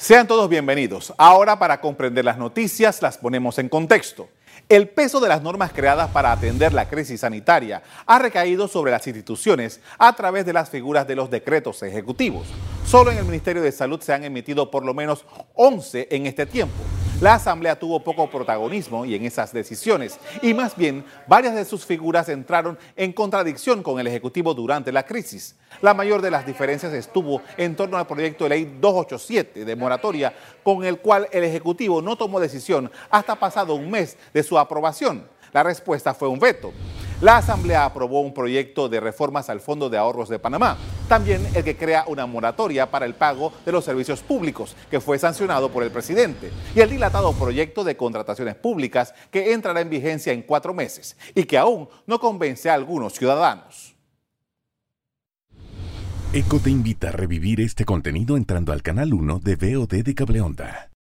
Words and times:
Sean 0.00 0.26
todos 0.26 0.48
bienvenidos. 0.48 1.12
Ahora 1.18 1.58
para 1.58 1.78
comprender 1.78 2.24
las 2.24 2.38
noticias 2.38 3.02
las 3.02 3.18
ponemos 3.18 3.58
en 3.58 3.68
contexto. 3.68 4.30
El 4.66 4.88
peso 4.88 5.20
de 5.20 5.28
las 5.28 5.42
normas 5.42 5.72
creadas 5.74 6.08
para 6.10 6.32
atender 6.32 6.72
la 6.72 6.88
crisis 6.88 7.20
sanitaria 7.20 7.82
ha 8.06 8.18
recaído 8.18 8.66
sobre 8.66 8.92
las 8.92 9.06
instituciones 9.06 9.78
a 9.98 10.16
través 10.16 10.46
de 10.46 10.54
las 10.54 10.70
figuras 10.70 11.06
de 11.06 11.16
los 11.16 11.28
decretos 11.28 11.82
ejecutivos. 11.82 12.48
Solo 12.86 13.10
en 13.10 13.18
el 13.18 13.26
Ministerio 13.26 13.60
de 13.60 13.72
Salud 13.72 14.00
se 14.00 14.14
han 14.14 14.24
emitido 14.24 14.70
por 14.70 14.86
lo 14.86 14.94
menos 14.94 15.26
11 15.54 16.08
en 16.10 16.26
este 16.26 16.46
tiempo. 16.46 16.78
La 17.20 17.34
Asamblea 17.34 17.78
tuvo 17.78 18.00
poco 18.00 18.30
protagonismo 18.30 19.04
y 19.04 19.14
en 19.14 19.26
esas 19.26 19.52
decisiones, 19.52 20.18
y 20.40 20.54
más 20.54 20.74
bien 20.74 21.04
varias 21.26 21.54
de 21.54 21.66
sus 21.66 21.84
figuras 21.84 22.30
entraron 22.30 22.78
en 22.96 23.12
contradicción 23.12 23.82
con 23.82 24.00
el 24.00 24.06
Ejecutivo 24.06 24.54
durante 24.54 24.90
la 24.90 25.04
crisis. 25.04 25.54
La 25.82 25.92
mayor 25.92 26.22
de 26.22 26.30
las 26.30 26.46
diferencias 26.46 26.94
estuvo 26.94 27.42
en 27.58 27.76
torno 27.76 27.98
al 27.98 28.06
proyecto 28.06 28.44
de 28.44 28.50
ley 28.50 28.78
287 28.80 29.66
de 29.66 29.76
moratoria, 29.76 30.32
con 30.62 30.82
el 30.82 30.98
cual 31.00 31.28
el 31.30 31.44
Ejecutivo 31.44 32.00
no 32.00 32.16
tomó 32.16 32.40
decisión 32.40 32.90
hasta 33.10 33.38
pasado 33.38 33.74
un 33.74 33.90
mes 33.90 34.16
de 34.32 34.42
su 34.42 34.58
aprobación. 34.58 35.28
La 35.52 35.62
respuesta 35.62 36.14
fue 36.14 36.28
un 36.28 36.38
veto. 36.38 36.72
La 37.20 37.36
Asamblea 37.36 37.84
aprobó 37.84 38.22
un 38.22 38.32
proyecto 38.32 38.88
de 38.88 38.98
reformas 38.98 39.50
al 39.50 39.60
Fondo 39.60 39.90
de 39.90 39.98
Ahorros 39.98 40.30
de 40.30 40.38
Panamá, 40.38 40.78
también 41.06 41.46
el 41.54 41.62
que 41.62 41.76
crea 41.76 42.04
una 42.06 42.24
moratoria 42.24 42.90
para 42.90 43.04
el 43.04 43.14
pago 43.14 43.52
de 43.66 43.72
los 43.72 43.84
servicios 43.84 44.22
públicos, 44.22 44.74
que 44.90 45.02
fue 45.02 45.18
sancionado 45.18 45.70
por 45.70 45.82
el 45.82 45.90
presidente, 45.90 46.50
y 46.74 46.80
el 46.80 46.88
dilatado 46.88 47.34
proyecto 47.34 47.84
de 47.84 47.94
contrataciones 47.94 48.54
públicas 48.54 49.12
que 49.30 49.52
entrará 49.52 49.82
en 49.82 49.90
vigencia 49.90 50.32
en 50.32 50.40
cuatro 50.40 50.72
meses 50.72 51.14
y 51.34 51.44
que 51.44 51.58
aún 51.58 51.90
no 52.06 52.18
convence 52.18 52.70
a 52.70 52.74
algunos 52.74 53.12
ciudadanos. 53.12 53.94
ECO 56.32 56.58
te 56.58 56.70
invita 56.70 57.08
a 57.08 57.12
revivir 57.12 57.60
este 57.60 57.84
contenido 57.84 58.38
entrando 58.38 58.72
al 58.72 58.82
canal 58.82 59.12
1 59.12 59.40
de 59.40 59.56
VOD 59.56 60.04
de 60.04 60.14
Cableonda. 60.14 60.89